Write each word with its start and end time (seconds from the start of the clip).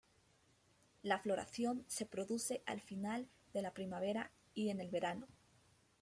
La 1.03 1.19
floración 1.19 1.85
se 1.87 2.07
produce 2.07 2.63
al 2.65 2.81
final 2.81 3.29
de 3.53 3.61
la 3.61 3.71
primavera 3.75 4.31
y 4.55 4.69
en 4.69 4.79
el 4.79 4.89
verano. 4.89 5.27